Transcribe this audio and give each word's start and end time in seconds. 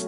It 0.00 0.06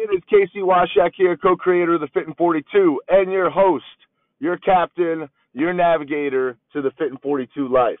is 0.00 0.22
Casey 0.30 0.60
Washak 0.60 1.10
here, 1.14 1.36
co-creator 1.36 1.94
of 1.94 2.00
the 2.00 2.06
Fit 2.14 2.26
in 2.26 2.32
42, 2.34 3.00
and 3.10 3.30
your 3.30 3.50
host, 3.50 3.84
your 4.40 4.56
captain, 4.56 5.28
your 5.52 5.74
navigator 5.74 6.56
to 6.72 6.80
the 6.80 6.90
Fit 6.92 7.08
in 7.08 7.18
42 7.18 7.68
life. 7.68 7.98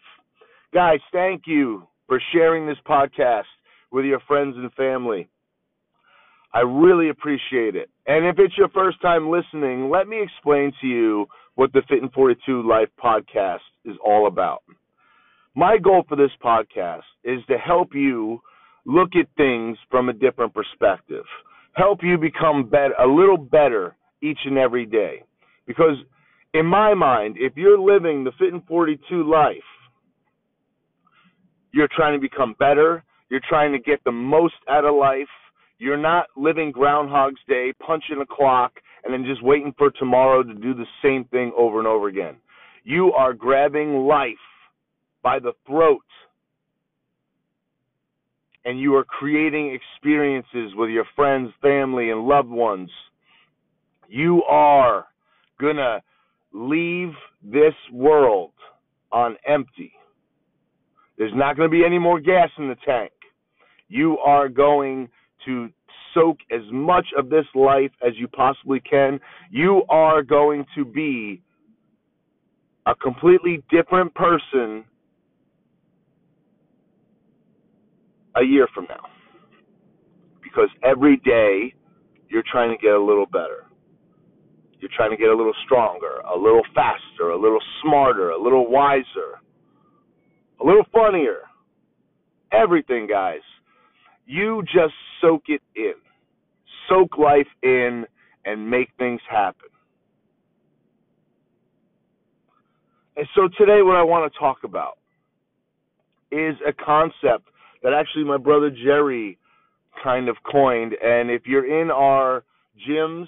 Guys, 0.72 1.00
thank 1.12 1.42
you 1.44 1.86
for 2.06 2.22
sharing 2.32 2.66
this 2.66 2.78
podcast 2.88 3.42
with 3.92 4.06
your 4.06 4.20
friends 4.20 4.56
and 4.56 4.72
family. 4.72 5.28
I 6.52 6.60
really 6.60 7.10
appreciate 7.10 7.76
it. 7.76 7.90
And 8.06 8.24
if 8.26 8.38
it's 8.38 8.56
your 8.56 8.68
first 8.70 9.00
time 9.02 9.30
listening, 9.30 9.90
let 9.90 10.08
me 10.08 10.22
explain 10.22 10.72
to 10.80 10.86
you 10.86 11.26
what 11.56 11.72
the 11.72 11.82
Fit 11.88 12.02
in 12.02 12.08
42 12.10 12.66
Life 12.66 12.88
podcast 13.02 13.58
is 13.84 13.96
all 14.04 14.26
about. 14.26 14.62
My 15.54 15.76
goal 15.76 16.04
for 16.08 16.16
this 16.16 16.30
podcast 16.42 17.02
is 17.24 17.40
to 17.48 17.58
help 17.58 17.94
you 17.94 18.40
look 18.86 19.10
at 19.14 19.26
things 19.36 19.76
from 19.90 20.08
a 20.08 20.12
different 20.12 20.54
perspective 20.54 21.24
help 21.78 22.00
you 22.02 22.18
become 22.18 22.68
better, 22.68 22.94
a 22.94 23.06
little 23.06 23.36
better 23.36 23.96
each 24.20 24.40
and 24.44 24.58
every 24.58 24.84
day. 24.84 25.22
Because 25.66 25.96
in 26.52 26.66
my 26.66 26.92
mind, 26.92 27.36
if 27.38 27.56
you're 27.56 27.78
living 27.78 28.24
the 28.24 28.32
Fit 28.38 28.52
in 28.52 28.60
42 28.62 29.28
life, 29.30 29.56
you're 31.72 31.88
trying 31.94 32.14
to 32.14 32.20
become 32.20 32.56
better. 32.58 33.04
You're 33.30 33.40
trying 33.48 33.72
to 33.72 33.78
get 33.78 34.02
the 34.04 34.12
most 34.12 34.54
out 34.68 34.84
of 34.84 34.94
life. 34.94 35.28
You're 35.78 35.96
not 35.96 36.26
living 36.36 36.72
Groundhog's 36.72 37.40
Day, 37.48 37.72
punching 37.84 38.20
a 38.20 38.26
clock, 38.26 38.72
and 39.04 39.12
then 39.12 39.24
just 39.24 39.42
waiting 39.42 39.74
for 39.78 39.90
tomorrow 39.92 40.42
to 40.42 40.54
do 40.54 40.74
the 40.74 40.86
same 41.02 41.24
thing 41.26 41.52
over 41.56 41.78
and 41.78 41.86
over 41.86 42.08
again. 42.08 42.36
You 42.84 43.12
are 43.12 43.32
grabbing 43.32 44.06
life 44.06 44.34
by 45.22 45.38
the 45.38 45.52
throat 45.66 46.02
and 48.68 48.78
you 48.78 48.94
are 48.94 49.04
creating 49.04 49.74
experiences 49.74 50.74
with 50.76 50.90
your 50.90 51.06
friends, 51.16 51.50
family, 51.62 52.10
and 52.10 52.26
loved 52.26 52.50
ones, 52.50 52.90
you 54.08 54.42
are 54.44 55.06
going 55.58 55.76
to 55.76 56.02
leave 56.52 57.12
this 57.42 57.72
world 57.90 58.52
on 59.10 59.36
empty. 59.46 59.92
There's 61.16 61.32
not 61.34 61.56
going 61.56 61.70
to 61.70 61.74
be 61.74 61.82
any 61.82 61.98
more 61.98 62.20
gas 62.20 62.50
in 62.58 62.68
the 62.68 62.76
tank. 62.84 63.10
You 63.88 64.18
are 64.18 64.50
going 64.50 65.08
to 65.46 65.70
soak 66.18 66.38
as 66.50 66.62
much 66.72 67.06
of 67.16 67.28
this 67.30 67.46
life 67.54 67.90
as 68.06 68.12
you 68.16 68.28
possibly 68.28 68.80
can. 68.80 69.20
You 69.50 69.84
are 69.88 70.22
going 70.22 70.64
to 70.74 70.84
be 70.84 71.42
a 72.86 72.94
completely 72.94 73.62
different 73.70 74.14
person 74.14 74.84
a 78.36 78.42
year 78.42 78.66
from 78.74 78.86
now. 78.88 79.06
Because 80.42 80.68
every 80.82 81.18
day 81.18 81.74
you're 82.28 82.44
trying 82.50 82.70
to 82.70 82.82
get 82.82 82.92
a 82.92 83.02
little 83.02 83.26
better. 83.26 83.66
You're 84.80 84.90
trying 84.96 85.10
to 85.10 85.16
get 85.16 85.28
a 85.28 85.36
little 85.36 85.54
stronger, 85.64 86.20
a 86.20 86.36
little 86.38 86.62
faster, 86.74 87.30
a 87.30 87.38
little 87.38 87.60
smarter, 87.82 88.30
a 88.30 88.40
little 88.40 88.70
wiser, 88.70 89.40
a 90.60 90.64
little 90.64 90.84
funnier. 90.92 91.40
Everything, 92.52 93.06
guys. 93.06 93.40
You 94.24 94.62
just 94.72 94.94
soak 95.20 95.42
it 95.48 95.62
in. 95.74 95.94
Soak 96.88 97.18
life 97.18 97.46
in 97.62 98.06
and 98.44 98.70
make 98.70 98.88
things 98.98 99.20
happen. 99.28 99.68
And 103.16 103.26
so 103.34 103.48
today, 103.58 103.82
what 103.82 103.96
I 103.96 104.02
want 104.02 104.32
to 104.32 104.38
talk 104.38 104.58
about 104.64 104.98
is 106.30 106.54
a 106.66 106.72
concept 106.72 107.48
that 107.82 107.92
actually 107.92 108.24
my 108.24 108.36
brother 108.36 108.70
Gerry 108.70 109.38
kind 110.02 110.28
of 110.28 110.36
coined. 110.50 110.94
And 111.02 111.30
if 111.30 111.42
you're 111.46 111.82
in 111.82 111.90
our 111.90 112.44
gyms, 112.88 113.26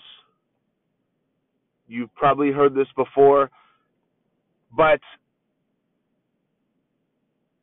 you've 1.89 2.15
probably 2.15 2.53
heard 2.53 2.75
this 2.75 2.87
before. 2.97 3.51
But 4.77 5.01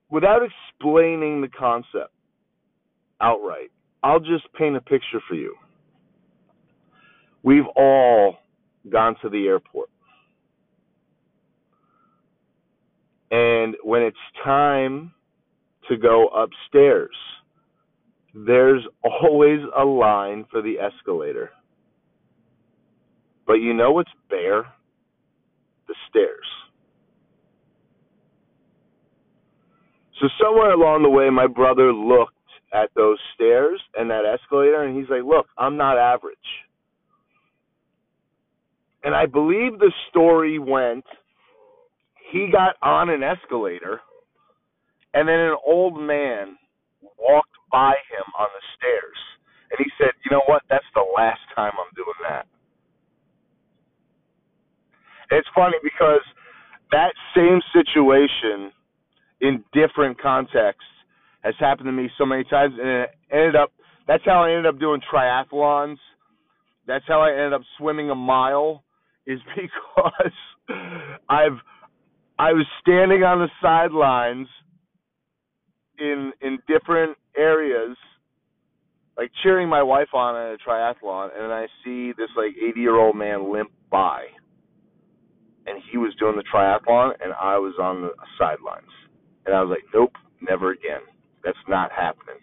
without 0.09 0.41
explaining 0.43 1.41
the 1.41 1.47
concept 1.47 2.13
outright, 3.21 3.71
I'll 4.03 4.19
just 4.19 4.51
paint 4.53 4.75
a 4.75 4.81
picture 4.81 5.21
for 5.27 5.35
you. 5.35 5.55
We've 7.47 7.67
all 7.77 8.35
gone 8.91 9.15
to 9.21 9.29
the 9.29 9.47
airport. 9.47 9.89
And 13.31 13.77
when 13.85 14.01
it's 14.01 14.17
time 14.43 15.13
to 15.87 15.95
go 15.95 16.27
upstairs. 16.27 17.15
There's 18.33 18.85
always 19.01 19.61
a 19.77 19.85
line 19.85 20.43
for 20.51 20.61
the 20.61 20.75
escalator. 20.77 21.51
But 23.45 23.61
you 23.61 23.73
know 23.73 23.93
what's 23.93 24.11
bare? 24.29 24.63
The 25.87 25.95
stairs. 26.09 26.45
So 30.19 30.27
somewhere 30.43 30.73
along 30.73 31.03
the 31.03 31.09
way, 31.09 31.29
my 31.29 31.47
brother 31.47 31.93
looked 31.93 32.33
at 32.73 32.89
those 32.93 33.19
stairs 33.35 33.81
and 33.97 34.11
that 34.11 34.25
escalator, 34.25 34.83
and 34.83 34.97
he's 34.97 35.09
like, 35.09 35.23
"Look, 35.23 35.47
I'm 35.57 35.77
not 35.77 35.97
average." 35.97 36.66
And 39.03 39.15
I 39.15 39.25
believe 39.25 39.79
the 39.79 39.91
story 40.09 40.59
went, 40.59 41.05
he 42.31 42.49
got 42.51 42.75
on 42.81 43.09
an 43.09 43.23
escalator 43.23 44.01
and 45.13 45.27
then 45.27 45.39
an 45.39 45.55
old 45.65 45.99
man 45.99 46.57
walked 47.17 47.55
by 47.71 47.93
him 48.11 48.25
on 48.37 48.47
the 48.53 48.63
stairs. 48.77 49.17
And 49.71 49.79
he 49.79 49.91
said, 49.97 50.11
You 50.25 50.31
know 50.31 50.43
what? 50.47 50.63
That's 50.69 50.85
the 50.93 51.05
last 51.15 51.39
time 51.55 51.71
I'm 51.73 51.93
doing 51.95 52.19
that. 52.29 52.47
It's 55.31 55.47
funny 55.55 55.77
because 55.83 56.21
that 56.91 57.13
same 57.35 57.59
situation 57.73 58.71
in 59.41 59.63
different 59.73 60.19
contexts 60.21 60.83
has 61.41 61.53
happened 61.59 61.87
to 61.87 61.91
me 61.91 62.09
so 62.17 62.25
many 62.25 62.43
times 62.45 62.73
and 62.79 62.89
it 62.89 63.09
ended 63.31 63.55
up 63.55 63.71
that's 64.07 64.23
how 64.25 64.43
I 64.43 64.51
ended 64.51 64.67
up 64.67 64.79
doing 64.79 65.01
triathlons. 65.13 65.97
That's 66.87 67.03
how 67.07 67.21
I 67.21 67.31
ended 67.31 67.53
up 67.53 67.61
swimming 67.77 68.09
a 68.09 68.15
mile 68.15 68.83
is 69.27 69.39
because 69.55 70.33
I've 71.29 71.59
I 72.39 72.53
was 72.53 72.65
standing 72.81 73.23
on 73.23 73.39
the 73.39 73.49
sidelines 73.61 74.47
in 75.99 76.31
in 76.41 76.59
different 76.67 77.17
areas, 77.37 77.97
like 79.17 79.31
cheering 79.43 79.69
my 79.69 79.83
wife 79.83 80.13
on 80.13 80.35
at 80.35 80.53
a 80.53 80.57
triathlon, 80.57 81.29
and 81.37 81.51
I 81.51 81.67
see 81.83 82.13
this 82.17 82.29
like 82.35 82.53
80 82.57 82.79
year 82.79 82.95
old 82.95 83.15
man 83.15 83.51
limp 83.51 83.71
by, 83.91 84.25
and 85.65 85.81
he 85.91 85.97
was 85.97 86.13
doing 86.19 86.35
the 86.35 86.43
triathlon, 86.43 87.13
and 87.21 87.33
I 87.33 87.57
was 87.57 87.73
on 87.81 88.01
the 88.01 88.09
sidelines, 88.39 88.91
and 89.45 89.55
I 89.55 89.61
was 89.61 89.69
like, 89.69 89.83
nope, 89.93 90.13
never 90.41 90.71
again. 90.71 91.01
That's 91.43 91.57
not 91.67 91.91
happening. 91.91 92.41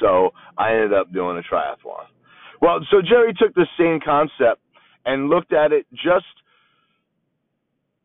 So 0.00 0.30
I 0.56 0.72
ended 0.72 0.92
up 0.92 1.12
doing 1.12 1.38
a 1.38 1.54
triathlon. 1.54 2.06
Well, 2.60 2.80
so 2.90 3.00
Gerry 3.00 3.32
took 3.34 3.54
the 3.54 3.66
same 3.78 4.00
concept 4.04 4.60
and 5.08 5.28
looked 5.28 5.54
at 5.54 5.72
it 5.72 5.86
just 5.92 6.26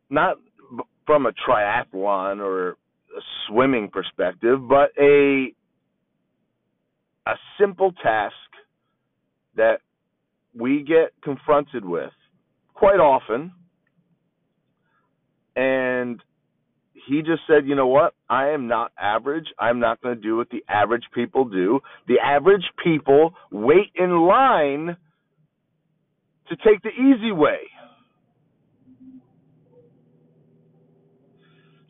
not 0.09 0.37
from 1.05 1.25
a 1.25 1.33
triathlon 1.33 2.39
or 2.39 2.69
a 2.69 3.21
swimming 3.47 3.89
perspective, 3.89 4.59
but 4.67 4.91
a 4.97 5.53
a 7.25 7.33
simple 7.59 7.91
task 8.01 8.33
that 9.55 9.81
we 10.55 10.83
get 10.83 11.13
confronted 11.21 11.85
with 11.85 12.11
quite 12.73 12.99
often. 12.99 13.51
And 15.55 16.21
he 17.07 17.21
just 17.21 17.41
said, 17.47 17.67
you 17.67 17.75
know 17.75 17.87
what? 17.87 18.13
I 18.29 18.49
am 18.49 18.67
not 18.67 18.91
average. 18.97 19.47
I'm 19.59 19.79
not 19.79 20.01
going 20.01 20.15
to 20.15 20.21
do 20.21 20.37
what 20.37 20.49
the 20.49 20.63
average 20.67 21.03
people 21.13 21.45
do. 21.45 21.81
The 22.07 22.19
average 22.23 22.65
people 22.83 23.35
wait 23.51 23.91
in 23.95 24.25
line 24.25 24.97
to 26.49 26.55
take 26.57 26.81
the 26.81 26.89
easy 26.89 27.31
way. 27.31 27.59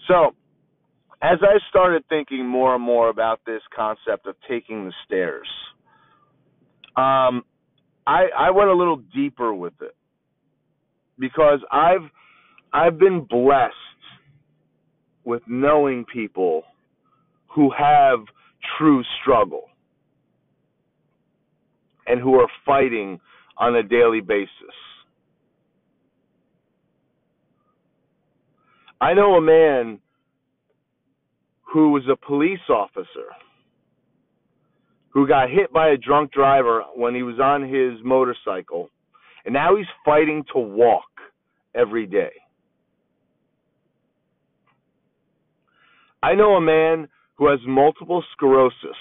So, 0.08 0.36
as 1.22 1.40
I 1.42 1.60
started 1.70 2.04
thinking 2.10 2.46
more 2.46 2.76
and 2.76 2.84
more 2.84 3.10
about 3.10 3.40
this 3.46 3.62
concept 3.74 4.28
of 4.28 4.36
taking 4.48 4.86
the 4.86 4.94
stairs, 5.06 5.48
um, 6.98 7.44
I 8.06 8.26
I 8.38 8.52
went 8.52 8.70
a 8.70 8.74
little 8.74 9.02
deeper 9.16 9.54
with 9.54 9.74
it 9.82 9.96
because 11.18 11.60
I've 11.72 12.10
I've 12.74 13.00
been 13.00 13.22
blessed 13.22 13.74
with 15.24 15.42
knowing 15.48 16.06
people 16.12 16.64
who 17.48 17.72
have 17.72 18.20
true 18.78 19.04
struggle 19.22 19.70
and 22.08 22.20
who 22.20 22.36
are 22.36 22.48
fighting 22.66 23.20
on 23.58 23.76
a 23.76 23.84
daily 23.84 24.22
basis. 24.22 24.50
I 29.00 29.14
know 29.14 29.36
a 29.36 29.42
man 29.42 30.00
who 31.62 31.92
was 31.92 32.04
a 32.10 32.16
police 32.16 32.70
officer 32.70 33.28
who 35.10 35.28
got 35.28 35.50
hit 35.50 35.72
by 35.72 35.90
a 35.90 35.98
drunk 35.98 36.32
driver 36.32 36.84
when 36.96 37.14
he 37.14 37.22
was 37.22 37.40
on 37.40 37.62
his 37.62 38.04
motorcycle, 38.04 38.90
and 39.46 39.54
now 39.54 39.76
he's 39.76 39.86
fighting 40.04 40.44
to 40.54 40.60
walk 40.60 41.10
every 41.76 42.08
day. 42.08 42.32
I 46.24 46.36
know 46.36 46.56
a 46.56 46.62
man 46.62 47.10
who 47.36 47.50
has 47.50 47.60
multiple 47.68 48.24
sclerosis, 48.32 48.98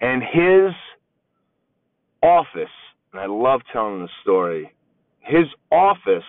and 0.00 0.22
his 0.22 0.72
office, 2.22 2.68
and 3.12 3.20
I 3.20 3.26
love 3.26 3.60
telling 3.72 4.00
the 4.00 4.08
story, 4.22 4.72
his 5.20 5.46
office 5.70 6.24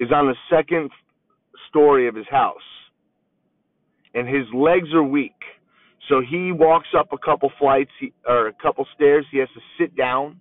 is 0.00 0.10
on 0.12 0.26
the 0.26 0.34
second 0.50 0.90
story 1.68 2.08
of 2.08 2.14
his 2.14 2.26
house, 2.30 2.56
and 4.14 4.28
his 4.28 4.46
legs 4.54 4.92
are 4.94 5.02
weak. 5.02 5.32
So 6.08 6.20
he 6.20 6.52
walks 6.52 6.88
up 6.96 7.12
a 7.12 7.18
couple 7.18 7.50
flights 7.58 7.90
or 8.26 8.48
a 8.48 8.52
couple 8.52 8.86
stairs. 8.94 9.24
He 9.30 9.38
has 9.38 9.48
to 9.54 9.60
sit 9.78 9.96
down, 9.96 10.40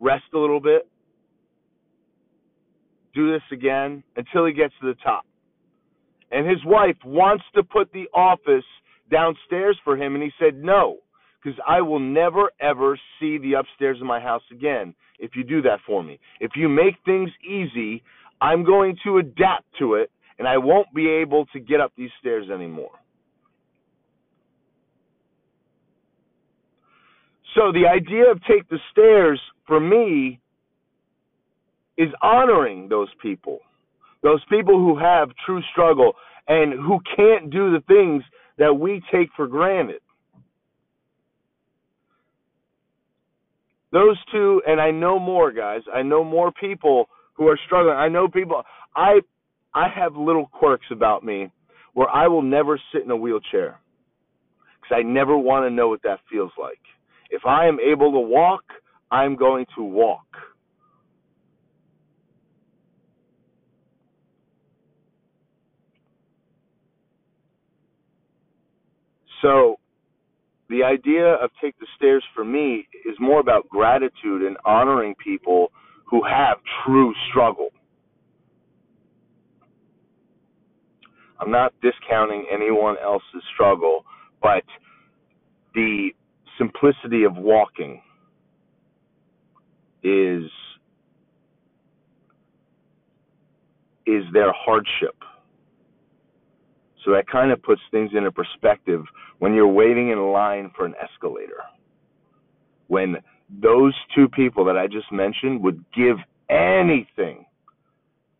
rest 0.00 0.24
a 0.34 0.38
little 0.38 0.60
bit, 0.60 0.88
do 3.14 3.32
this 3.32 3.42
again 3.52 4.02
until 4.16 4.46
he 4.46 4.52
gets 4.52 4.74
to 4.80 4.86
the 4.86 4.96
top. 5.02 5.26
And 6.30 6.48
his 6.48 6.64
wife 6.64 6.96
wants 7.04 7.44
to 7.54 7.62
put 7.62 7.92
the 7.92 8.06
office 8.14 8.64
downstairs 9.10 9.78
for 9.84 9.96
him, 9.96 10.14
and 10.14 10.22
he 10.22 10.30
said 10.38 10.62
no, 10.62 10.98
because 11.42 11.58
I 11.66 11.80
will 11.80 12.00
never 12.00 12.50
ever 12.60 12.98
see 13.18 13.38
the 13.38 13.54
upstairs 13.54 14.00
of 14.00 14.06
my 14.06 14.20
house 14.20 14.42
again 14.50 14.94
if 15.18 15.32
you 15.34 15.44
do 15.44 15.62
that 15.62 15.80
for 15.86 16.02
me. 16.02 16.18
If 16.40 16.52
you 16.56 16.68
make 16.68 16.94
things 17.04 17.30
easy, 17.44 18.02
I'm 18.40 18.64
going 18.64 18.96
to 19.04 19.18
adapt 19.18 19.64
to 19.78 19.94
it, 19.94 20.10
and 20.38 20.46
I 20.46 20.58
won't 20.58 20.92
be 20.94 21.08
able 21.08 21.46
to 21.46 21.60
get 21.60 21.80
up 21.80 21.92
these 21.96 22.10
stairs 22.20 22.48
anymore. 22.52 22.92
So 27.54 27.72
the 27.72 27.88
idea 27.88 28.30
of 28.30 28.40
take 28.44 28.68
the 28.68 28.78
stairs 28.92 29.40
for 29.66 29.80
me 29.80 30.40
is 31.96 32.08
honoring 32.22 32.88
those 32.88 33.08
people. 33.20 33.58
Those 34.22 34.42
people 34.48 34.78
who 34.78 34.96
have 34.98 35.30
true 35.44 35.60
struggle 35.72 36.12
and 36.46 36.72
who 36.72 37.00
can't 37.16 37.50
do 37.50 37.72
the 37.72 37.82
things 37.88 38.22
that 38.58 38.74
we 38.74 39.02
take 39.12 39.28
for 39.36 39.48
granted. 39.48 40.00
Those 43.92 44.18
two 44.32 44.62
and 44.66 44.80
I 44.80 44.90
know 44.90 45.18
more 45.18 45.52
guys. 45.52 45.82
I 45.92 46.02
know 46.02 46.24
more 46.24 46.52
people 46.52 47.08
who 47.34 47.48
are 47.48 47.58
struggling. 47.66 47.96
I 47.96 48.08
know 48.08 48.28
people 48.28 48.62
I 48.94 49.20
I 49.74 49.88
have 49.94 50.16
little 50.16 50.46
quirks 50.46 50.86
about 50.90 51.24
me 51.24 51.50
where 51.94 52.08
I 52.08 52.28
will 52.28 52.42
never 52.42 52.80
sit 52.92 53.02
in 53.04 53.10
a 53.10 53.16
wheelchair 53.16 53.80
cuz 54.82 54.92
I 54.92 55.02
never 55.02 55.36
want 55.36 55.64
to 55.66 55.70
know 55.70 55.88
what 55.88 56.02
that 56.02 56.20
feels 56.30 56.52
like. 56.58 56.80
If 57.30 57.46
I 57.46 57.66
am 57.66 57.78
able 57.80 58.12
to 58.12 58.20
walk, 58.20 58.64
I'm 59.10 59.36
going 59.36 59.66
to 59.76 59.82
walk. 59.82 60.26
So, 69.42 69.78
the 70.68 70.82
idea 70.84 71.34
of 71.34 71.50
take 71.62 71.78
the 71.78 71.86
stairs 71.96 72.24
for 72.34 72.44
me 72.44 72.86
is 73.08 73.16
more 73.18 73.40
about 73.40 73.68
gratitude 73.68 74.42
and 74.42 74.56
honoring 74.64 75.14
people 75.22 75.72
who 76.04 76.22
have 76.24 76.58
true 76.84 77.14
struggle. 77.30 77.68
I'm 81.40 81.50
not 81.50 81.72
discounting 81.80 82.46
anyone 82.52 82.96
else's 83.02 83.42
struggle, 83.54 84.04
but 84.42 84.64
the 85.74 86.10
simplicity 86.58 87.24
of 87.24 87.36
walking 87.36 88.02
is 90.02 90.44
is 94.06 94.24
their 94.32 94.52
hardship. 94.52 95.16
So 97.08 97.14
that 97.14 97.26
kind 97.26 97.52
of 97.52 97.62
puts 97.62 97.80
things 97.90 98.10
into 98.14 98.30
perspective 98.30 99.02
when 99.38 99.54
you're 99.54 99.66
waiting 99.66 100.10
in 100.10 100.18
line 100.30 100.70
for 100.76 100.84
an 100.84 100.92
escalator. 101.02 101.62
When 102.88 103.16
those 103.48 103.94
two 104.14 104.28
people 104.28 104.66
that 104.66 104.76
I 104.76 104.88
just 104.88 105.10
mentioned 105.10 105.62
would 105.62 105.82
give 105.96 106.18
anything 106.50 107.46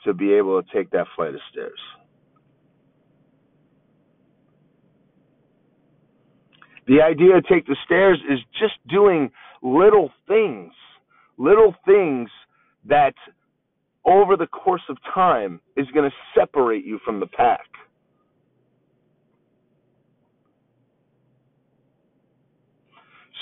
to 0.04 0.12
be 0.12 0.34
able 0.34 0.62
to 0.62 0.68
take 0.70 0.90
that 0.90 1.06
flight 1.16 1.34
of 1.34 1.40
stairs. 1.50 1.78
The 6.86 7.00
idea 7.00 7.40
to 7.40 7.42
take 7.50 7.66
the 7.66 7.76
stairs 7.86 8.18
is 8.30 8.38
just 8.60 8.74
doing 8.86 9.30
little 9.62 10.10
things, 10.26 10.74
little 11.38 11.74
things 11.86 12.28
that 12.84 13.14
over 14.04 14.36
the 14.36 14.46
course 14.46 14.84
of 14.90 14.98
time 15.14 15.58
is 15.74 15.86
going 15.94 16.10
to 16.10 16.16
separate 16.38 16.84
you 16.84 17.00
from 17.02 17.18
the 17.18 17.26
pack. 17.26 17.64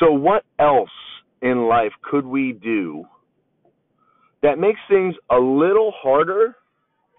So, 0.00 0.12
what 0.12 0.44
else 0.58 0.90
in 1.43 1.69
life 1.69 1.93
could 2.02 2.26
we 2.26 2.52
do 2.52 3.04
that 4.43 4.58
makes 4.58 4.81
things 4.88 5.14
a 5.31 5.38
little 5.38 5.93
harder, 5.96 6.56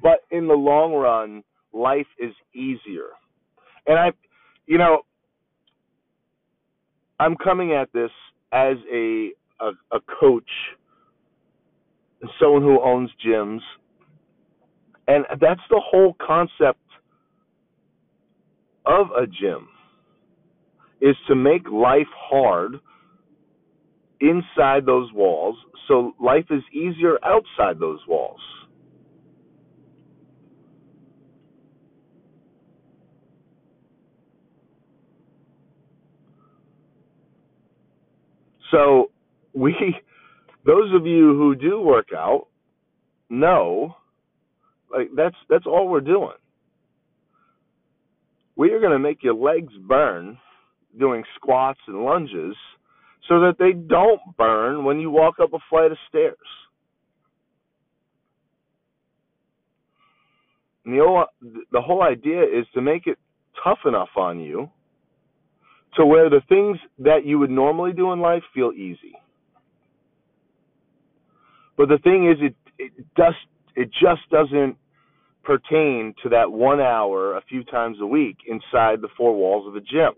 but 0.02 0.20
in 0.30 0.48
the 0.48 0.54
long 0.54 0.94
run, 0.94 1.44
life 1.74 2.08
is 2.20 2.34
easier? 2.54 3.10
And 3.88 3.98
I, 3.98 4.12
you 4.68 4.78
know, 4.78 5.02
I'm 7.20 7.36
coming 7.36 7.74
at 7.74 7.92
this 7.94 8.12
as 8.52 8.76
a 8.94 9.32
a, 9.60 9.72
a 9.92 10.00
coach, 10.20 10.50
someone 12.40 12.62
who 12.62 12.80
owns 12.80 13.10
gyms, 13.26 13.62
and 15.08 15.26
that's 15.42 15.62
the 15.72 15.82
whole 15.84 16.16
concept 16.22 16.80
of 18.86 19.08
a 19.18 19.26
gym 19.26 19.68
is 21.02 21.16
to 21.28 21.36
make 21.36 21.68
life 21.70 22.08
hard 22.30 22.80
inside 24.20 24.86
those 24.86 25.12
walls 25.14 25.56
so 25.88 26.14
life 26.20 26.46
is 26.50 26.64
easier 26.74 27.18
outside 27.24 27.80
those 27.80 28.00
walls. 28.08 28.40
So 38.72 39.12
we 39.54 39.74
those 40.66 40.94
of 40.94 41.06
you 41.06 41.34
who 41.38 41.56
do 41.56 41.80
work 41.80 42.10
out 42.16 42.48
know 43.30 43.96
like 44.92 45.10
that's 45.16 45.36
that's 45.50 45.66
all 45.66 45.88
we're 45.88 46.02
doing. 46.02 46.36
We 48.58 48.72
are 48.72 48.80
going 48.80 48.92
to 48.92 49.00
make 49.00 49.24
your 49.24 49.36
legs 49.36 49.72
burn 49.88 50.38
doing 50.98 51.24
squats 51.36 51.80
and 51.88 52.04
lunges 52.04 52.56
so 53.28 53.42
that 53.42 53.56
they 53.60 53.74
don't 53.74 54.22
burn 54.38 54.86
when 54.86 55.00
you 55.00 55.10
walk 55.10 55.36
up 55.42 55.54
a 55.54 55.60
flight 55.70 55.92
of 55.92 55.98
stairs. 56.08 56.38
And 60.86 60.98
the 60.98 61.04
whole, 61.04 61.26
the 61.72 61.82
whole 61.82 62.02
idea 62.02 62.44
is 62.44 62.66
to 62.74 62.82
make 62.82 63.08
it 63.08 63.18
tough 63.64 63.80
enough 63.86 64.10
on 64.16 64.40
you 64.40 64.70
to 65.96 66.06
where 66.06 66.30
the 66.30 66.42
things 66.48 66.78
that 67.00 67.26
you 67.26 67.40
would 67.40 67.50
normally 67.50 67.92
do 67.92 68.14
in 68.14 68.22
life 68.22 68.44
feel 68.54 68.72
easy. 68.72 69.14
But 71.76 71.90
the 71.90 71.98
thing 72.00 72.30
is, 72.30 72.38
it 72.42 72.56
it 72.80 72.92
just 73.16 73.38
it 73.76 73.90
just 73.92 74.30
doesn't 74.32 74.78
pertain 75.44 76.14
to 76.24 76.30
that 76.30 76.52
one 76.52 76.80
hour 76.80 77.36
a 77.36 77.42
few 77.42 77.64
times 77.64 77.98
a 78.02 78.06
week 78.06 78.38
inside 78.48 79.02
the 79.02 79.08
four 79.16 79.36
walls 79.36 79.68
of 79.68 79.76
a 79.76 79.82
gym. 79.82 80.14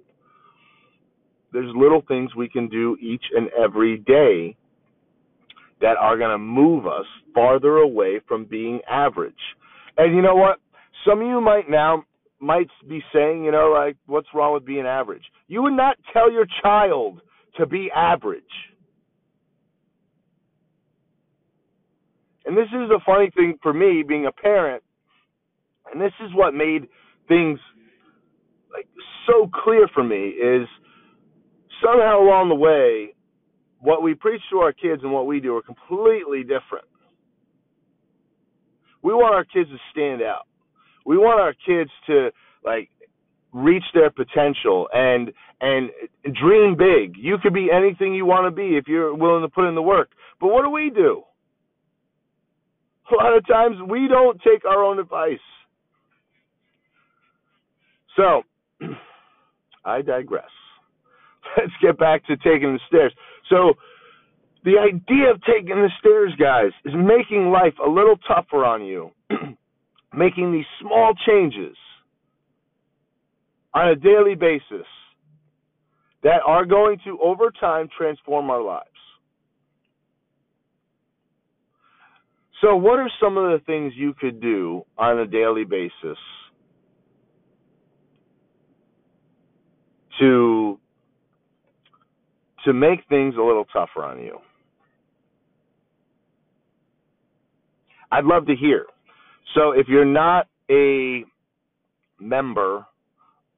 There's 1.51 1.71
little 1.75 2.03
things 2.07 2.35
we 2.35 2.49
can 2.49 2.67
do 2.67 2.97
each 3.01 3.23
and 3.35 3.49
every 3.57 3.97
day 3.97 4.55
that 5.81 5.97
are 5.97 6.17
going 6.17 6.31
to 6.31 6.37
move 6.37 6.85
us 6.85 7.05
farther 7.33 7.77
away 7.77 8.19
from 8.27 8.45
being 8.45 8.81
average. 8.89 9.33
And 9.97 10.15
you 10.15 10.21
know 10.21 10.35
what? 10.35 10.59
Some 11.07 11.21
of 11.21 11.27
you 11.27 11.41
might 11.41 11.69
now 11.69 12.03
might 12.39 12.69
be 12.87 13.01
saying, 13.13 13.43
you 13.43 13.51
know, 13.51 13.71
like, 13.73 13.97
what's 14.05 14.27
wrong 14.33 14.53
with 14.53 14.65
being 14.65 14.85
average? 14.85 15.23
You 15.47 15.61
would 15.63 15.73
not 15.73 15.97
tell 16.13 16.31
your 16.31 16.45
child 16.61 17.21
to 17.57 17.65
be 17.65 17.89
average. 17.93 18.43
And 22.45 22.57
this 22.57 22.67
is 22.67 22.89
a 22.89 22.99
funny 23.05 23.29
thing 23.35 23.59
for 23.61 23.73
me 23.73 24.03
being 24.03 24.25
a 24.25 24.31
parent, 24.31 24.83
and 25.91 26.01
this 26.01 26.13
is 26.23 26.31
what 26.33 26.53
made 26.53 26.87
things 27.27 27.59
like 28.71 28.87
so 29.27 29.49
clear 29.63 29.87
for 29.93 30.03
me 30.03 30.29
is 30.29 30.67
somehow 31.83 32.21
along 32.21 32.49
the 32.49 32.55
way, 32.55 33.13
what 33.79 34.03
we 34.03 34.13
preach 34.13 34.41
to 34.51 34.59
our 34.59 34.73
kids 34.73 35.03
and 35.03 35.11
what 35.11 35.25
we 35.25 35.39
do 35.39 35.55
are 35.55 35.61
completely 35.61 36.41
different. 36.41 36.85
We 39.01 39.13
want 39.13 39.33
our 39.33 39.45
kids 39.45 39.69
to 39.69 39.77
stand 39.91 40.21
out. 40.21 40.45
We 41.05 41.17
want 41.17 41.39
our 41.39 41.53
kids 41.53 41.89
to 42.07 42.31
like 42.65 42.89
reach 43.53 43.83
their 43.93 44.11
potential 44.11 44.87
and 44.93 45.31
and 45.61 45.89
dream 46.23 46.75
big. 46.77 47.15
You 47.17 47.37
could 47.41 47.53
be 47.53 47.69
anything 47.71 48.13
you 48.13 48.25
want 48.25 48.45
to 48.47 48.51
be 48.51 48.77
if 48.77 48.87
you're 48.87 49.15
willing 49.15 49.41
to 49.41 49.49
put 49.49 49.67
in 49.67 49.75
the 49.75 49.81
work. 49.81 50.09
But 50.39 50.47
what 50.47 50.63
do 50.63 50.69
we 50.69 50.91
do? 50.93 51.23
A 53.11 53.15
lot 53.15 53.35
of 53.35 53.47
times 53.47 53.77
we 53.89 54.07
don't 54.07 54.39
take 54.41 54.65
our 54.65 54.83
own 54.83 54.99
advice. 54.99 55.39
So, 58.15 58.43
I 59.85 60.01
digress. 60.01 60.49
Let's 61.57 61.73
get 61.81 61.97
back 61.97 62.25
to 62.27 62.37
taking 62.37 62.73
the 62.73 62.79
stairs. 62.87 63.13
So, 63.49 63.73
the 64.65 64.77
idea 64.77 65.31
of 65.31 65.41
taking 65.43 65.75
the 65.75 65.89
stairs, 65.99 66.33
guys, 66.37 66.71
is 66.83 66.93
making 66.93 67.49
life 67.49 67.73
a 67.83 67.89
little 67.89 68.17
tougher 68.27 68.65
on 68.65 68.83
you, 68.83 69.11
making 70.13 70.51
these 70.51 70.65
small 70.81 71.13
changes 71.25 71.77
on 73.73 73.89
a 73.89 73.95
daily 73.95 74.35
basis 74.35 74.85
that 76.23 76.41
are 76.45 76.65
going 76.65 76.99
to, 77.05 77.17
over 77.21 77.51
time, 77.57 77.87
transform 77.97 78.49
our 78.49 78.61
lives. 78.61 78.85
So, 82.61 82.75
what 82.75 82.99
are 82.99 83.09
some 83.21 83.37
of 83.37 83.51
the 83.51 83.63
things 83.65 83.93
you 83.95 84.13
could 84.13 84.41
do 84.41 84.83
on 84.97 85.19
a 85.19 85.25
daily 85.25 85.63
basis 85.63 86.17
to 90.19 90.58
to 92.65 92.73
make 92.73 92.99
things 93.09 93.35
a 93.37 93.41
little 93.41 93.65
tougher 93.65 94.03
on 94.03 94.19
you? 94.19 94.39
I'd 98.11 98.25
love 98.25 98.47
to 98.47 98.55
hear. 98.55 98.85
So, 99.55 99.71
if 99.71 99.87
you're 99.87 100.05
not 100.05 100.47
a 100.69 101.23
member 102.19 102.85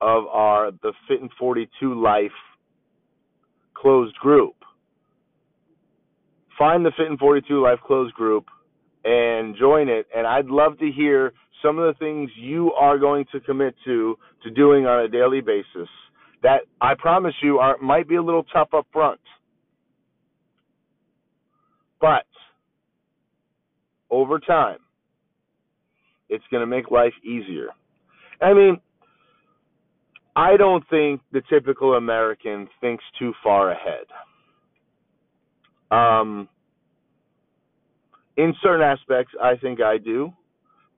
of 0.01 0.25
our 0.27 0.72
the 0.72 0.93
Fit 1.08 1.22
in 1.22 1.29
42 1.38 2.01
Life 2.01 2.31
closed 3.74 4.15
group. 4.15 4.55
Find 6.58 6.86
the 6.86 6.91
Fit 6.98 7.08
in 7.08 7.17
42 7.17 7.62
Life 7.62 7.79
closed 7.86 8.13
group 8.13 8.46
and 9.05 9.55
join 9.58 9.89
it. 9.89 10.08
And 10.15 10.27
I'd 10.27 10.48
love 10.48 10.77
to 10.79 10.91
hear 10.91 11.34
some 11.63 11.79
of 11.79 11.93
the 11.93 11.98
things 12.00 12.29
you 12.36 12.72
are 12.74 12.98
going 12.98 13.25
to 13.31 13.39
commit 13.39 13.75
to 13.86 14.17
to 14.43 14.50
doing 14.50 14.86
on 14.86 15.05
a 15.05 15.08
daily 15.08 15.41
basis. 15.41 15.89
That 16.44 16.62
I 16.80 16.96
promise 16.96 17.36
you 17.42 17.60
are 17.60 17.78
might 17.78 18.08
be 18.08 18.16
a 18.16 18.22
little 18.22 18.44
tough 18.44 18.70
up 18.74 18.88
front, 18.92 19.20
but 22.00 22.26
over 24.10 24.40
time, 24.40 24.80
it's 26.30 26.44
going 26.50 26.62
to 26.62 26.68
make 26.68 26.90
life 26.90 27.14
easier. 27.24 27.68
I 28.42 28.54
mean, 28.54 28.80
I 30.36 30.58
don't 30.58 30.84
think 30.90 31.22
the 31.32 31.42
typical 31.50 31.94
American 31.96 32.68
thinks 32.80 33.04
too 33.20 33.34
far 33.44 33.72
ahead. 33.72 34.06
Um, 35.92 36.48
in 38.38 38.56
certain 38.64 38.82
aspects, 38.82 39.34
I 39.42 39.56
think 39.58 39.82
I 39.82 39.98
do, 39.98 40.32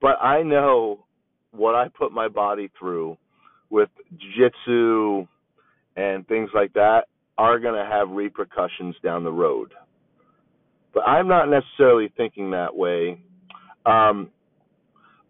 but 0.00 0.16
I 0.22 0.42
know 0.42 1.04
what 1.50 1.74
I 1.74 1.88
put 1.88 2.12
my 2.12 2.28
body 2.28 2.70
through 2.78 3.16
with 3.70 3.88
jiu-jitsu 4.16 5.26
and 5.96 6.26
things 6.26 6.50
like 6.54 6.72
that 6.74 7.04
are 7.38 7.58
going 7.58 7.74
to 7.74 7.90
have 7.90 8.10
repercussions 8.10 8.94
down 9.02 9.24
the 9.24 9.32
road. 9.32 9.72
But 10.92 11.08
I'm 11.08 11.28
not 11.28 11.48
necessarily 11.48 12.12
thinking 12.16 12.52
that 12.52 12.74
way. 12.74 13.18
Um, 13.84 14.30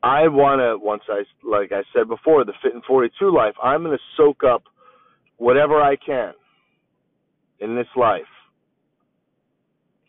I 0.02 0.28
want 0.28 0.60
to 0.60 0.76
once 0.84 1.02
I 1.08 1.22
like 1.42 1.72
I 1.72 1.82
said 1.94 2.08
before 2.08 2.44
the 2.44 2.52
fit 2.62 2.74
in 2.74 2.82
42 2.86 3.34
life 3.34 3.54
I'm 3.62 3.82
going 3.82 3.96
to 3.96 4.02
soak 4.18 4.44
up 4.44 4.64
whatever 5.38 5.80
I 5.80 5.96
can 5.96 6.34
in 7.58 7.74
this 7.74 7.86
life. 7.96 8.22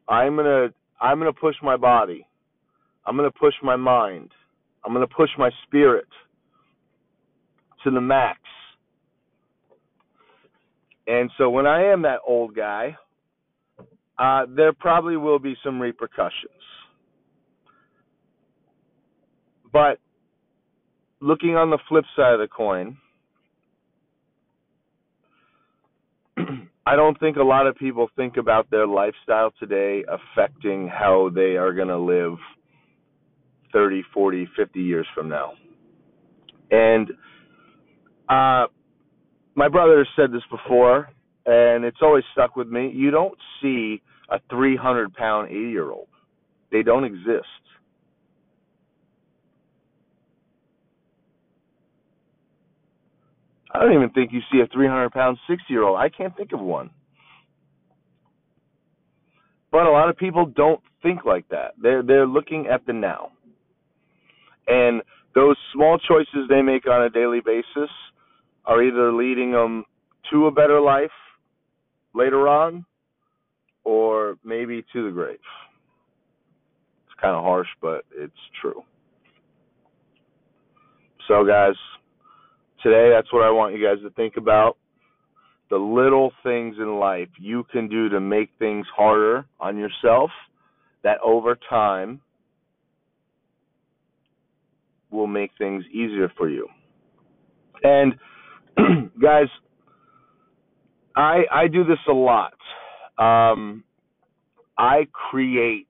I'm 0.09 0.35
going 0.35 0.45
to 0.45 0.73
I'm 0.99 1.19
going 1.19 1.33
to 1.33 1.39
push 1.39 1.55
my 1.63 1.77
body. 1.77 2.27
I'm 3.05 3.15
going 3.15 3.29
to 3.29 3.39
push 3.39 3.53
my 3.63 3.75
mind. 3.75 4.31
I'm 4.83 4.93
going 4.93 5.07
to 5.07 5.13
push 5.13 5.29
my 5.37 5.49
spirit 5.65 6.07
to 7.83 7.91
the 7.91 8.01
max. 8.01 8.39
And 11.07 11.29
so 11.37 11.49
when 11.49 11.67
I 11.67 11.91
am 11.91 12.01
that 12.03 12.19
old 12.25 12.55
guy, 12.55 12.97
uh, 14.17 14.45
there 14.55 14.73
probably 14.73 15.17
will 15.17 15.39
be 15.39 15.55
some 15.63 15.79
repercussions. 15.79 16.51
But 19.71 19.99
looking 21.19 21.55
on 21.55 21.69
the 21.69 21.79
flip 21.89 22.05
side 22.15 22.33
of 22.33 22.39
the 22.39 22.47
coin, 22.47 22.97
I 26.85 26.95
don't 26.95 27.19
think 27.19 27.37
a 27.37 27.43
lot 27.43 27.67
of 27.67 27.75
people 27.75 28.09
think 28.15 28.37
about 28.37 28.71
their 28.71 28.87
lifestyle 28.87 29.51
today 29.59 30.05
affecting 30.07 30.87
how 30.87 31.29
they 31.33 31.57
are 31.57 31.73
going 31.73 31.89
to 31.89 31.97
live 31.97 32.37
30, 33.73 34.03
40, 34.13 34.47
50 34.55 34.79
years 34.79 35.07
from 35.13 35.27
now. 35.27 35.53
And 36.71 37.11
uh, 38.29 38.67
my 39.55 39.69
brother 39.69 39.99
has 39.99 40.07
said 40.15 40.31
this 40.31 40.43
before, 40.51 41.09
and 41.45 41.85
it's 41.85 41.99
always 42.01 42.23
stuck 42.33 42.55
with 42.55 42.67
me. 42.67 42.91
You 42.93 43.11
don't 43.11 43.37
see 43.61 44.01
a 44.29 44.39
300 44.49 45.13
pound 45.13 45.49
80 45.49 45.59
year 45.59 45.89
old, 45.91 46.07
they 46.71 46.83
don't 46.83 47.05
exist. 47.05 47.45
I 53.73 53.79
don't 53.79 53.93
even 53.93 54.09
think 54.11 54.31
you 54.31 54.39
see 54.51 54.61
a 54.61 54.67
300 54.67 55.11
pound 55.11 55.37
60 55.49 55.65
year 55.67 55.83
old. 55.83 55.99
I 55.99 56.07
can't 56.07 56.35
think 56.37 56.53
of 56.53 56.61
one. 56.61 56.91
But 59.69 59.85
a 59.85 59.91
lot 59.91 60.07
of 60.09 60.15
people 60.15 60.45
don't 60.45 60.79
think 61.03 61.25
like 61.25 61.49
that. 61.49 61.73
They're 61.81 62.01
they're 62.01 62.27
looking 62.27 62.67
at 62.67 62.85
the 62.85 62.93
now. 62.93 63.31
And 64.67 65.01
those 65.35 65.57
small 65.73 65.99
choices 65.99 66.47
they 66.47 66.61
make 66.61 66.87
on 66.87 67.03
a 67.03 67.09
daily 67.09 67.41
basis 67.41 67.89
are 68.65 68.83
either 68.83 69.13
leading 69.13 69.51
them 69.51 69.85
to 70.31 70.47
a 70.47 70.51
better 70.51 70.79
life 70.79 71.11
later 72.13 72.47
on 72.47 72.85
or 73.83 74.37
maybe 74.43 74.83
to 74.93 75.05
the 75.05 75.11
grave. 75.11 75.37
It's 77.05 77.21
kind 77.21 77.35
of 77.35 77.43
harsh, 77.43 77.67
but 77.81 78.03
it's 78.15 78.33
true. 78.61 78.83
So 81.27 81.45
guys, 81.45 81.75
today, 82.83 83.09
that's 83.13 83.31
what 83.31 83.43
I 83.43 83.51
want 83.51 83.75
you 83.75 83.85
guys 83.85 84.01
to 84.03 84.09
think 84.11 84.37
about. 84.37 84.77
The 85.69 85.77
little 85.77 86.31
things 86.43 86.75
in 86.77 86.99
life 86.99 87.29
you 87.39 87.65
can 87.71 87.87
do 87.87 88.09
to 88.09 88.19
make 88.19 88.49
things 88.59 88.85
harder 88.95 89.45
on 89.59 89.77
yourself 89.77 90.29
that 91.03 91.17
over 91.23 91.57
time 91.69 92.21
will 95.09 95.27
make 95.27 95.51
things 95.57 95.83
easier 95.91 96.31
for 96.37 96.49
you. 96.49 96.67
And 97.83 98.15
guys, 99.21 99.47
I 101.15 101.43
I 101.51 101.67
do 101.67 101.83
this 101.83 101.99
a 102.09 102.13
lot. 102.13 102.53
Um, 103.17 103.83
I 104.77 105.07
create 105.11 105.87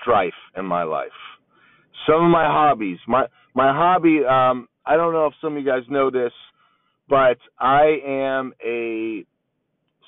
strife 0.00 0.32
in 0.56 0.64
my 0.64 0.84
life. 0.84 1.08
Some 2.06 2.24
of 2.24 2.30
my 2.30 2.46
hobbies, 2.46 2.98
my 3.08 3.26
my 3.54 3.72
hobby, 3.72 4.20
um, 4.24 4.68
I 4.86 4.96
don't 4.96 5.12
know 5.12 5.26
if 5.26 5.34
some 5.40 5.56
of 5.56 5.62
you 5.62 5.68
guys 5.68 5.82
know 5.88 6.10
this, 6.10 6.32
but 7.08 7.38
I 7.58 7.98
am 8.06 8.52
a 8.64 9.24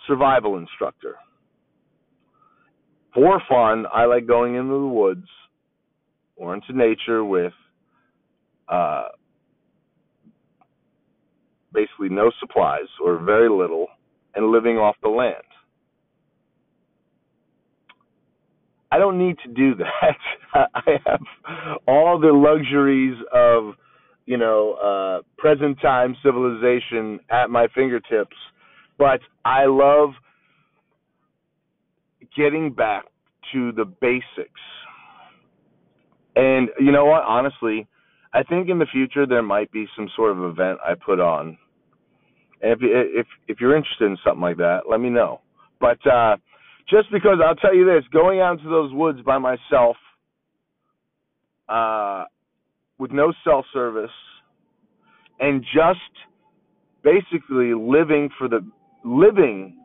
survival 0.07 0.59
instructor. 0.59 1.17
For 3.15 3.41
fun, 3.49 3.87
I 3.93 4.07
like 4.07 4.27
going 4.27 4.57
into 4.57 4.73
the 4.73 4.87
woods 4.87 5.27
or 6.37 6.55
into 6.55 6.73
nature 6.73 7.25
with 7.25 7.53
uh, 8.69 9.05
basically 11.75 12.09
no 12.09 12.31
supplies 12.41 12.89
or 13.05 13.19
very 13.19 13.51
little 13.51 13.89
and 14.35 14.51
living 14.51 14.79
off 14.79 14.97
the 15.03 15.09
land. 15.09 15.35
I 18.91 18.99
don't 18.99 19.19
need 19.19 19.37
to 19.45 19.53
do 19.53 19.75
that. 20.55 20.69
I 20.75 20.99
have 21.07 21.21
all 21.87 22.19
the 22.21 22.33
luxuries 22.33 23.17
of 23.33 23.75
you 24.27 24.39
know, 24.39 24.75
uh, 24.75 25.23
present 25.37 25.81
time 25.81 26.17
civilization 26.23 27.21
at 27.31 27.51
my 27.51 27.67
fingertips. 27.75 28.37
But 28.99 29.21
I 29.45 29.67
love 29.67 30.11
getting 32.37 32.73
back 32.73 33.05
to 33.53 33.73
the 33.73 33.85
basics. 33.85 34.61
And 36.37 36.69
you 36.81 36.91
know 36.91 37.05
what? 37.05 37.23
Honestly, 37.25 37.87
I 38.33 38.43
think 38.43 38.69
in 38.69 38.79
the 38.79 38.87
future 38.87 39.27
there 39.27 39.43
might 39.43 39.71
be 39.71 39.87
some 39.97 40.09
sort 40.17 40.33
of 40.33 40.43
event 40.45 40.79
I 40.85 40.95
put 40.95 41.21
on. 41.21 41.59
If 42.65 42.79
if 42.83 43.27
if 43.49 43.61
you're 43.61 43.77
interested 43.77 44.07
in 44.07 44.17
something 44.25 44.41
like 44.41 44.57
that, 44.57 44.83
let 44.91 45.01
me 45.01 45.11
know. 45.11 45.41
But 45.81 46.05
uh, 46.07 46.37
just 46.89 47.11
because 47.13 47.39
I'll 47.45 47.55
tell 47.57 47.75
you 47.75 47.85
this, 47.85 48.05
going 48.13 48.41
out 48.41 48.59
into 48.59 48.71
those 48.71 48.93
woods 48.93 49.21
by 49.25 49.39
myself 49.39 49.97
uh, 51.69 52.25
with 52.99 53.13
no 53.13 53.33
cell 53.45 53.65
service 53.73 54.11
and 55.41 55.63
just 55.63 55.99
basically 57.03 57.75
living 57.75 58.31
for 58.39 58.49
the 58.49 58.61
living 59.05 59.79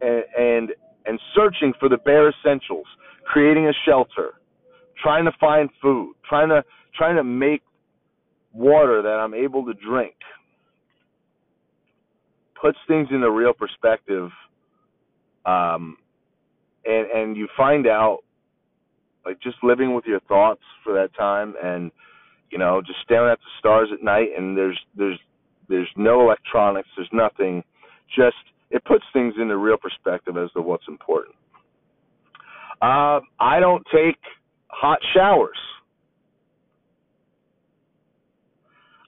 and, 0.00 0.24
and 0.36 0.70
and 1.06 1.18
searching 1.34 1.72
for 1.80 1.88
the 1.88 1.96
bare 1.96 2.28
essentials, 2.30 2.86
creating 3.24 3.66
a 3.66 3.72
shelter, 3.86 4.32
trying 5.02 5.24
to 5.24 5.32
find 5.40 5.70
food, 5.80 6.14
trying 6.28 6.50
to 6.50 6.62
trying 6.96 7.16
to 7.16 7.24
make 7.24 7.62
water 8.52 9.02
that 9.02 9.08
I'm 9.08 9.34
able 9.34 9.64
to 9.66 9.72
drink. 9.74 10.14
Puts 12.60 12.78
things 12.88 13.08
into 13.10 13.30
real 13.30 13.52
perspective. 13.52 14.30
Um, 15.46 15.96
and 16.84 17.06
and 17.10 17.36
you 17.36 17.48
find 17.56 17.86
out 17.86 18.18
like 19.24 19.40
just 19.40 19.56
living 19.62 19.94
with 19.94 20.04
your 20.06 20.20
thoughts 20.20 20.62
for 20.82 20.92
that 20.94 21.14
time 21.14 21.54
and 21.62 21.90
you 22.50 22.58
know 22.58 22.80
just 22.84 22.98
staring 23.02 23.30
at 23.30 23.38
the 23.38 23.50
stars 23.58 23.88
at 23.92 24.02
night 24.02 24.28
and 24.36 24.56
there's 24.56 24.78
there's 24.96 25.18
there's 25.68 25.88
no 25.96 26.20
electronics 26.22 26.88
there's 26.96 27.08
nothing. 27.12 27.62
Just 28.14 28.36
it 28.70 28.84
puts 28.84 29.04
things 29.12 29.34
into 29.38 29.56
real 29.56 29.76
perspective 29.76 30.36
as 30.36 30.50
to 30.52 30.62
what's 30.62 30.84
important. 30.88 31.34
Uh, 32.80 33.20
i 33.40 33.58
don't 33.58 33.84
take 33.92 34.18
hot 34.68 35.00
showers. 35.14 35.58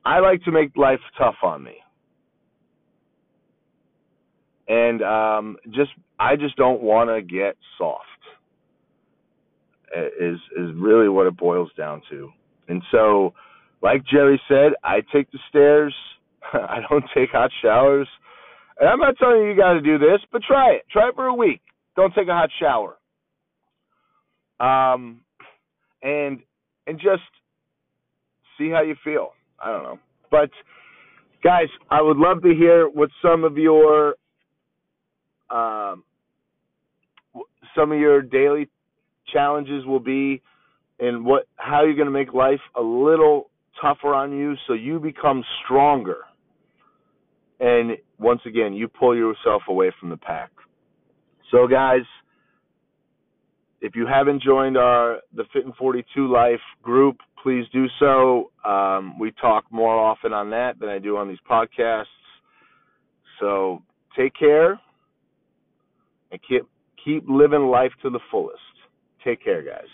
I 0.04 0.18
like 0.18 0.42
to 0.44 0.50
make 0.50 0.76
life 0.76 1.00
tough 1.16 1.36
on 1.42 1.62
me 1.62 1.76
and 4.70 5.02
um 5.02 5.56
just 5.70 5.90
i 6.18 6.36
just 6.36 6.56
don't 6.56 6.80
want 6.80 7.10
to 7.10 7.20
get 7.20 7.56
soft 7.76 8.04
is 9.94 10.38
is 10.56 10.70
really 10.76 11.08
what 11.08 11.26
it 11.26 11.36
boils 11.36 11.70
down 11.76 12.02
to. 12.10 12.30
And 12.68 12.82
so, 12.90 13.34
like 13.82 14.04
Gerry 14.06 14.40
said, 14.48 14.72
I 14.84 15.02
take 15.12 15.30
the 15.32 15.38
stairs. 15.48 15.94
I 16.52 16.78
don't 16.88 17.04
take 17.14 17.30
hot 17.30 17.50
showers. 17.62 18.08
And 18.78 18.88
I'm 18.88 19.00
not 19.00 19.16
telling 19.18 19.42
you 19.42 19.50
you 19.50 19.56
got 19.56 19.74
to 19.74 19.80
do 19.80 19.98
this, 19.98 20.20
but 20.32 20.42
try 20.42 20.72
it. 20.72 20.82
Try 20.90 21.08
it 21.08 21.14
for 21.14 21.26
a 21.26 21.34
week. 21.34 21.60
Don't 21.96 22.14
take 22.14 22.28
a 22.28 22.32
hot 22.32 22.50
shower. 22.60 22.96
Um, 24.60 25.22
and 26.02 26.40
and 26.86 26.98
just 26.98 27.22
see 28.58 28.70
how 28.70 28.82
you 28.82 28.94
feel. 29.02 29.32
I 29.62 29.72
don't 29.72 29.82
know, 29.82 29.98
but 30.30 30.50
guys, 31.42 31.68
I 31.90 32.00
would 32.00 32.16
love 32.16 32.42
to 32.42 32.54
hear 32.54 32.88
what 32.88 33.10
some 33.22 33.44
of 33.44 33.58
your 33.58 34.14
um, 35.50 36.04
some 37.74 37.92
of 37.92 37.98
your 37.98 38.22
daily 38.22 38.68
challenges 39.32 39.84
will 39.84 40.00
be 40.00 40.42
and 40.98 41.24
what 41.24 41.46
how 41.56 41.82
you're 41.82 41.94
going 41.94 42.06
to 42.06 42.12
make 42.12 42.34
life 42.34 42.60
a 42.76 42.82
little 42.82 43.50
tougher 43.80 44.14
on 44.14 44.32
you 44.36 44.54
so 44.66 44.74
you 44.74 44.98
become 44.98 45.42
stronger. 45.64 46.18
And 47.58 47.96
once 48.18 48.40
again 48.46 48.74
you 48.74 48.88
pull 48.88 49.16
yourself 49.16 49.62
away 49.68 49.92
from 49.98 50.10
the 50.10 50.16
pack. 50.16 50.50
So 51.50 51.66
guys 51.66 52.02
if 53.80 53.96
you 53.96 54.06
haven't 54.06 54.42
joined 54.42 54.76
our 54.76 55.20
the 55.34 55.44
fit 55.52 55.64
in 55.64 55.72
42 55.72 56.30
life 56.30 56.60
group 56.82 57.16
please 57.42 57.64
do 57.72 57.86
so. 57.98 58.50
Um, 58.66 59.18
we 59.18 59.32
talk 59.40 59.64
more 59.70 59.94
often 59.94 60.34
on 60.34 60.50
that 60.50 60.78
than 60.78 60.90
i 60.90 60.98
do 60.98 61.16
on 61.16 61.28
these 61.28 61.38
podcasts. 61.48 62.04
So 63.38 63.82
take 64.14 64.34
care 64.38 64.78
and 66.30 66.40
keep 66.46 66.62
keep 67.04 67.24
living 67.28 67.66
life 67.66 67.92
to 68.02 68.10
the 68.10 68.20
fullest 68.30 68.60
Take 69.24 69.44
care, 69.44 69.62
guys. 69.62 69.84